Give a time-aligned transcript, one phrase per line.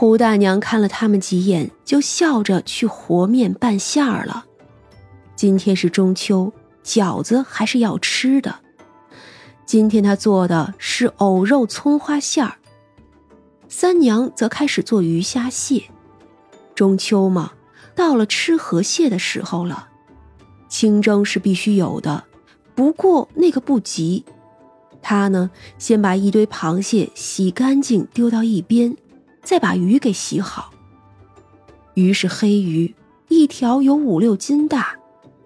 [0.00, 4.46] 胡大娘看了他们几眼，就笑着去和面拌馅儿了。
[5.34, 6.52] 今天是中秋，
[6.84, 8.60] 饺子还是要吃的。
[9.66, 12.58] 今天她做的是藕肉葱花馅儿。
[13.68, 15.86] 三娘则开始做鱼虾蟹。
[16.76, 17.54] 中秋嘛，
[17.96, 19.88] 到了吃河蟹的时候了。
[20.68, 22.22] 清蒸是必须有的，
[22.76, 24.24] 不过那个不急。
[25.02, 28.96] 她呢，先把一堆螃蟹洗干净丢到一边，
[29.48, 30.74] 再把鱼给洗好。
[31.94, 32.94] 鱼是黑鱼，
[33.28, 34.98] 一条有五六斤大，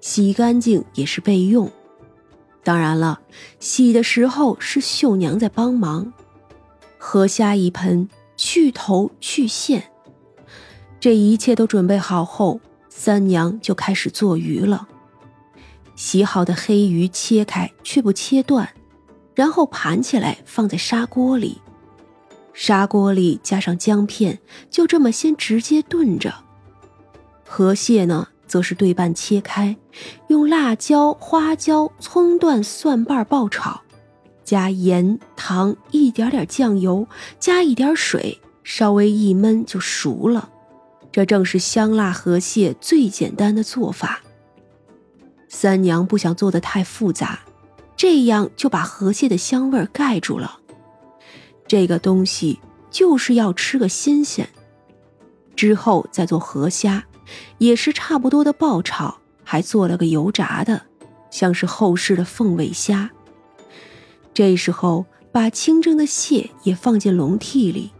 [0.00, 1.68] 洗干净也是备用。
[2.62, 3.20] 当然了，
[3.58, 6.12] 洗的时候是秀娘在帮忙。
[6.96, 9.90] 河虾一盆，去头去线。
[11.00, 14.86] 这一切都准备好后，三娘就开始做鱼了。
[15.96, 18.68] 洗好的黑鱼切开，却不切断。
[19.34, 21.60] 然后盘起来放在砂锅里，
[22.60, 26.34] 砂锅里加上姜片，就这么先直接炖着。
[27.46, 29.76] 河蟹呢，则是对半切开，
[30.26, 33.82] 用辣椒、花椒、葱段、蒜瓣爆炒，
[34.44, 37.06] 加盐、糖，一点点酱油，
[37.38, 40.50] 加一点水，稍微一焖就熟了。
[41.12, 44.20] 这正是香辣河蟹最简单的做法。
[45.48, 47.38] 三娘不想做的太复杂。
[47.96, 50.58] 这样就把河蟹的香味盖住了。
[51.68, 52.58] 这个东西
[52.90, 54.48] 就是要吃个新鲜。
[55.54, 57.04] 之后再做河虾，
[57.58, 60.82] 也是差不多的爆炒，还做了个油炸的，
[61.30, 63.10] 像是后世的凤尾虾。
[64.32, 67.90] 这时候把清蒸的蟹也放进笼屉里，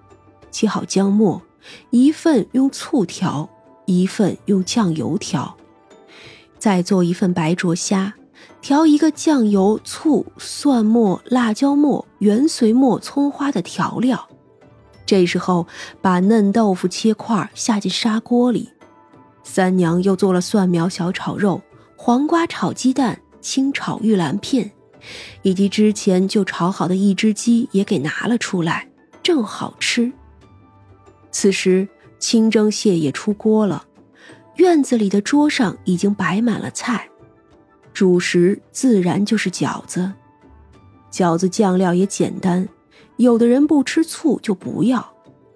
[0.50, 1.42] 切好姜末，
[1.91, 3.50] 一份用醋调，
[3.86, 5.56] 一份用酱油调，
[6.58, 8.14] 再做一份白灼虾。
[8.61, 14.28] 调一个酱油、醋、蒜末、辣椒末、元髓末、葱花的调料。
[15.06, 15.67] 这时候，
[16.03, 18.70] 把嫩豆腐切块下进砂锅里。
[19.42, 21.62] 三娘又做了蒜苗小炒肉、
[21.97, 24.71] 黄瓜炒鸡蛋、清炒玉兰片，
[25.43, 28.88] 以及之前就炒好的一只鸡也给拿了出来，
[29.22, 30.12] 正好吃。
[31.31, 31.88] 此时，
[32.19, 33.84] 清蒸蟹也出锅了，
[34.56, 37.09] 院子里的桌上已经摆满了菜。
[37.98, 40.12] 主食自然就是饺子，
[41.10, 42.69] 饺子酱料也简单，
[43.16, 45.14] 有的人不吃醋就不要，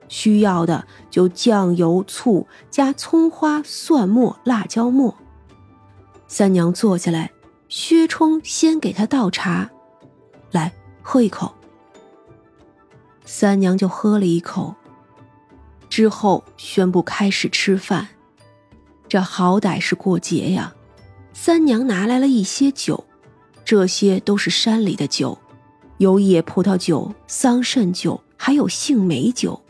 [0.08, 5.16] 需要的就酱油、醋加葱花、蒜末、辣椒末。
[6.26, 7.30] 三娘坐下来，
[7.68, 9.70] 薛冲先给她倒茶，
[10.50, 11.54] 来喝一口。
[13.24, 14.74] 三娘就喝了一口，
[15.88, 18.08] 之后宣布开始吃饭，
[19.06, 20.74] 这好歹是过节呀。
[21.34, 23.04] 三娘拿来了一些酒，
[23.64, 25.38] 这些都是山里的酒，
[25.98, 29.60] 有野葡萄酒、桑葚酒，还有杏梅酒。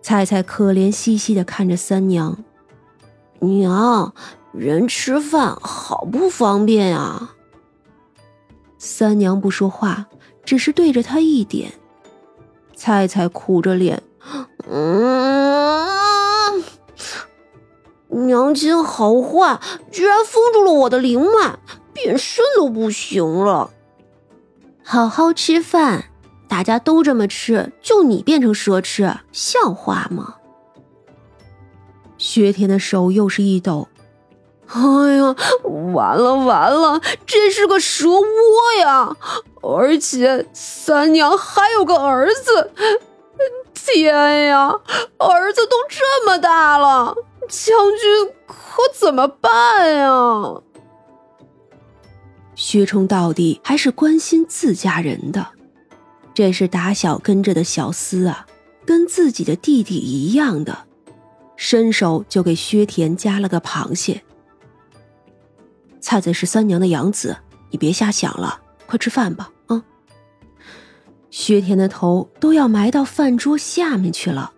[0.00, 2.44] 菜菜可怜兮兮的看着三娘
[3.40, 4.14] ：“娘，
[4.52, 7.34] 人吃饭好不方便啊。”
[8.78, 10.06] 三娘不说话，
[10.44, 11.72] 只是对着他一点。
[12.74, 14.02] 菜菜苦着脸
[14.70, 15.86] ：“嗯。”
[18.24, 19.60] 娘亲好坏，
[19.90, 21.58] 居然封住了我的灵脉，
[21.92, 23.70] 变身都不行了。
[24.82, 26.04] 好好吃饭，
[26.48, 30.36] 大家都这么吃，就你变成蛇吃，像话吗？
[32.16, 33.88] 薛天的手又是一抖，
[34.68, 34.80] 哎
[35.16, 35.36] 呀，
[35.92, 38.22] 完了完了，这是个蛇窝
[38.80, 39.16] 呀！
[39.62, 42.70] 而且三娘还有个儿子，
[43.74, 44.68] 天呀，
[45.18, 47.14] 儿子都这么大了。
[47.48, 50.62] 将军可怎么办呀？
[52.54, 55.46] 薛冲到底还是关心自家人的，
[56.32, 58.46] 这是打小跟着的小厮啊，
[58.84, 60.86] 跟自己的弟弟一样的，
[61.56, 64.22] 伸手就给薛田夹了个螃蟹。
[66.00, 67.36] 菜菜是三娘的养子，
[67.70, 69.82] 你别瞎想了，快吃饭吧，啊！
[71.30, 74.52] 薛田的头都要埋到饭桌下面去了。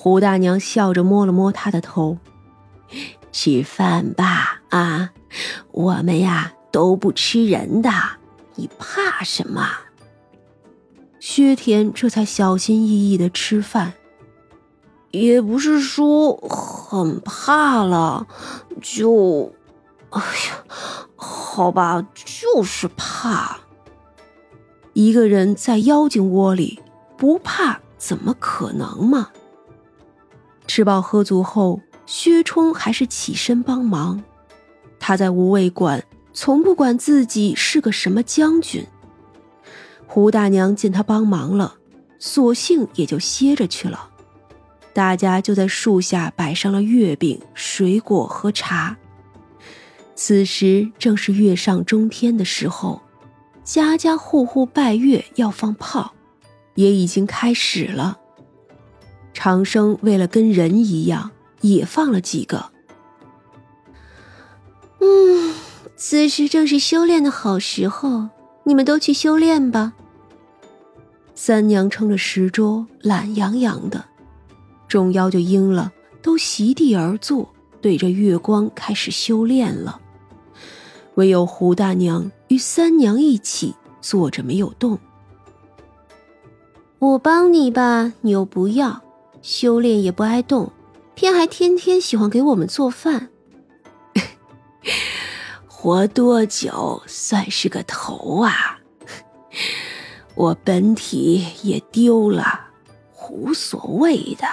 [0.00, 2.18] 胡大娘笑着摸了摸他的头，
[3.32, 5.10] 吃饭吧，啊，
[5.72, 7.90] 我们呀都不吃人的，
[8.54, 9.68] 你怕什么？
[11.18, 13.94] 薛田这才小心翼翼的吃饭，
[15.10, 18.28] 也不是说很怕了，
[18.80, 19.52] 就，
[20.10, 20.64] 哎呀，
[21.16, 23.58] 好吧，就是怕。
[24.92, 26.78] 一个人在妖精窝里，
[27.16, 29.30] 不怕怎么可能嘛？
[30.68, 34.22] 吃饱喝足后，薛冲还是起身帮忙。
[35.00, 38.86] 他在无畏馆从不管自己是个什么将军。
[40.06, 41.74] 胡大娘见他帮忙了，
[42.18, 44.10] 索性也就歇着去了。
[44.92, 48.96] 大家就在树下摆上了月饼、水果和茶。
[50.14, 53.00] 此时正是月上中天的时候，
[53.64, 56.12] 家家户户拜月要放炮，
[56.74, 58.18] 也已经开始了。
[59.40, 61.30] 长生为了跟人一样，
[61.60, 62.72] 也放了几个。
[64.98, 65.54] 嗯，
[65.96, 68.30] 此时正是修炼的好时候，
[68.64, 69.92] 你们都去修炼吧。
[71.36, 74.06] 三娘撑着石桌，懒洋洋的，
[74.88, 77.48] 众妖就应了，都席地而坐，
[77.80, 80.00] 对着月光开始修炼了。
[81.14, 84.98] 唯有胡大娘与三娘一起坐着没有动。
[86.98, 89.00] 我帮你吧，你又不要，
[89.50, 90.70] 修炼也不爱动，
[91.14, 93.30] 偏还天天喜欢给我们做饭。
[95.66, 98.78] 活多久算是个头啊？
[100.36, 102.60] 我本体也丢了，
[103.30, 104.46] 无所谓的。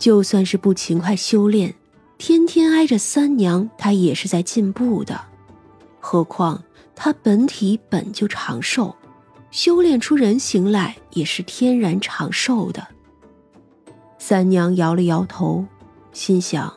[0.00, 1.72] 就算是不勤快修炼，
[2.18, 5.26] 天天挨着三娘，她也是在进步的。
[6.00, 6.60] 何况
[6.96, 8.96] 她本体本就长寿，
[9.52, 12.84] 修炼出人形来也是天然长寿的。
[14.20, 15.64] 三娘摇了摇头，
[16.12, 16.72] 心想：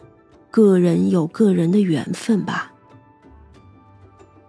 [0.49, 2.71] 个人有个人的缘分吧。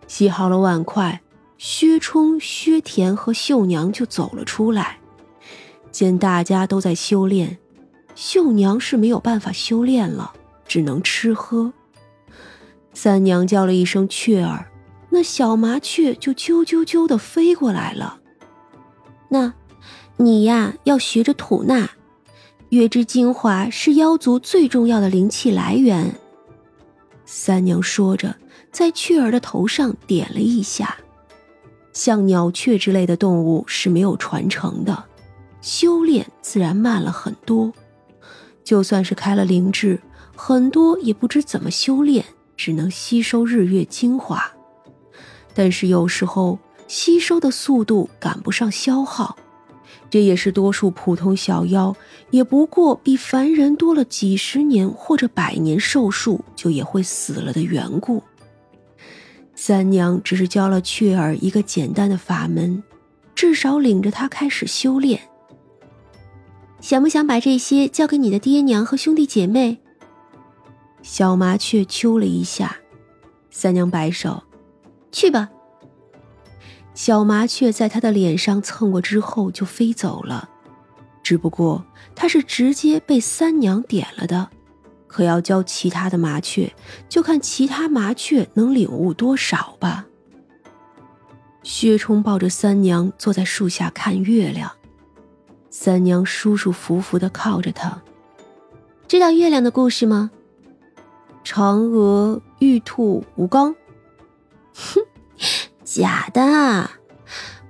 [0.06, 1.20] 洗好了碗筷。
[1.56, 4.98] 薛冲、薛田和秀娘就走了出来，
[5.90, 7.56] 见大家都在修炼，
[8.14, 10.32] 秀娘是没有办法修炼了，
[10.66, 11.72] 只能吃喝。
[12.92, 14.66] 三娘叫了一声“雀儿”，
[15.10, 18.18] 那小麻雀就啾啾啾的飞过来了。
[19.28, 19.54] 那，
[20.16, 21.88] 你呀要学着吐纳，
[22.74, 26.12] 月之精华是妖族最重要的灵气来源。
[27.24, 28.34] 三娘说着，
[28.72, 30.96] 在雀儿的头上点了一下。
[31.92, 35.04] 像鸟雀之类的动物是没有传承的，
[35.60, 37.72] 修炼自然慢了很多。
[38.64, 40.00] 就算是开了灵智，
[40.34, 42.24] 很多也不知怎么修炼，
[42.56, 44.44] 只能吸收日月精华。
[45.54, 49.36] 但是有时候吸收的速度赶不上消耗，
[50.14, 51.96] 这也是多数普通小妖
[52.30, 58.22] 也不过比凡人多了几十年或者百年寿数，就也会死了的缘故。
[59.56, 62.80] 三娘只是教了雀儿一个简单的法门，
[63.34, 65.20] 至少领着他开始修炼。
[66.80, 69.78] 想不想把这些交给你的爹娘和兄弟姐妹？
[71.02, 72.76] 小麻雀啾了一下，
[73.50, 74.44] 三娘摆手
[75.10, 75.50] ：“去吧。”
[76.94, 80.48] 小麻雀在他的脸上蹭过之后就飞走了，
[81.22, 84.48] 只不过他是直接被三娘点了的。
[85.06, 86.74] 可要教其他的麻雀，
[87.08, 90.06] 就看其他麻雀能领悟多少吧。
[91.62, 94.70] 薛冲抱着三娘坐在树下看月亮，
[95.70, 98.02] 三娘舒舒服服的靠着他。
[99.06, 100.30] 知道月亮的故事吗？
[101.44, 103.74] 嫦娥、玉兔、吴刚。
[104.74, 105.00] 哼，
[105.94, 106.90] 假的。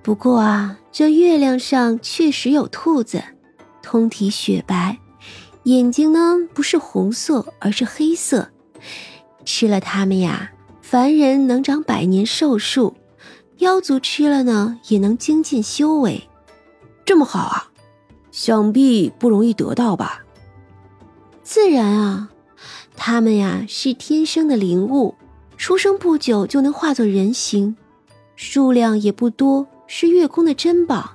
[0.03, 3.23] 不过啊，这月亮上确实有兔子，
[3.83, 4.99] 通体雪白。
[5.65, 8.51] 眼睛呢，不是红色，而是黑色。
[9.45, 12.95] 吃了它们呀，凡人能长百年寿数；
[13.59, 16.27] 妖族吃了呢，也能精进修为。
[17.05, 17.69] 这么好啊，
[18.31, 20.25] 想必不容易得到吧？
[21.43, 22.31] 自然啊，
[22.97, 25.15] 它们呀是天生的灵物，
[25.59, 27.77] 出生不久就能化作人形，
[28.37, 31.13] 数量也不多，是月宫的珍宝，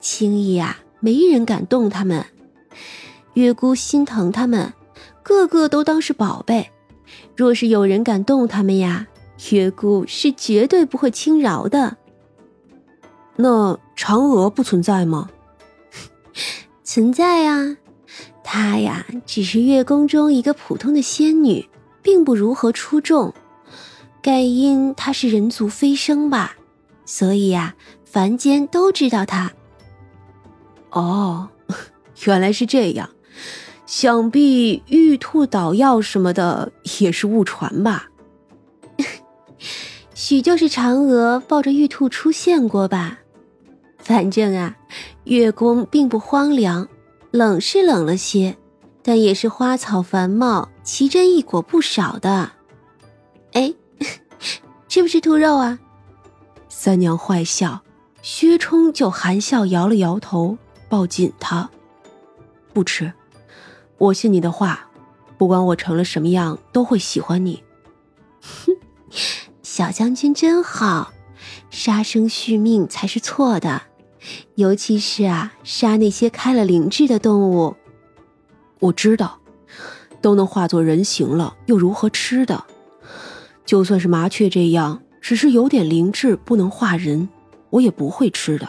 [0.00, 2.24] 轻易啊没人敢动他们。
[3.34, 4.72] 月姑心疼他们，
[5.22, 6.70] 个个都当是宝贝。
[7.36, 9.06] 若是有人敢动他们呀，
[9.50, 11.96] 月姑是绝对不会轻饶的。
[13.36, 15.30] 那嫦娥不存在吗？
[16.84, 17.76] 存在啊，
[18.42, 21.68] 她呀只是月宫中一个普通的仙女，
[22.02, 23.32] 并不如何出众。
[24.22, 26.56] 盖因他是人族飞升吧，
[27.04, 27.74] 所以呀，
[28.04, 29.52] 凡间都知道他。
[30.90, 31.48] 哦，
[32.26, 33.08] 原来是这样。
[33.86, 38.08] 想必玉兔捣药什么的也是误传吧？
[40.14, 43.18] 许就是嫦娥抱着玉兔出现过吧？
[43.98, 44.76] 反正啊，
[45.24, 46.88] 月宫并不荒凉，
[47.30, 48.56] 冷是冷了些，
[49.02, 52.52] 但也是花草繁茂，奇珍异果不少的。
[54.90, 55.78] 吃不吃兔肉啊？
[56.68, 57.80] 三娘坏笑，
[58.22, 61.70] 薛冲就含笑摇了摇头，抱紧她，
[62.72, 63.12] 不吃。
[63.98, 64.88] 我信你的话，
[65.38, 67.62] 不管我成了什么样，都会喜欢你。
[68.40, 68.76] 哼，
[69.62, 71.12] 小将军真好，
[71.70, 73.82] 杀生续命才是错的，
[74.56, 77.76] 尤其是啊，杀那些开了灵智的动物。
[78.80, 79.38] 我知道，
[80.20, 82.64] 都能化作人形了，又如何吃的？
[83.70, 87.28] 就算是麻雀这样，只是有点灵智，不能化人，
[87.70, 88.68] 我也不会吃的。